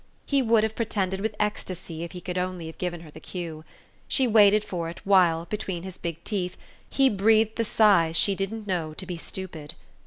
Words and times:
She 0.25 0.41
would 0.41 0.63
have 0.63 0.73
pretended 0.75 1.21
with 1.21 1.35
ecstasy 1.39 2.01
if 2.01 2.13
he 2.13 2.21
could 2.21 2.39
only 2.39 2.65
have 2.65 2.79
given 2.79 3.01
her 3.01 3.11
the 3.11 3.19
cue. 3.19 3.63
She 4.07 4.25
waited 4.25 4.63
for 4.63 4.89
it 4.89 4.99
while, 5.05 5.45
between 5.45 5.83
his 5.83 5.99
big 5.99 6.23
teeth, 6.23 6.57
he 6.89 7.07
breathed 7.07 7.55
the 7.55 7.65
sighs 7.65 8.15
she 8.17 8.33
didn't 8.33 8.65
know 8.65 8.95
to 8.95 9.05
be 9.05 9.15
stupid. 9.15 9.75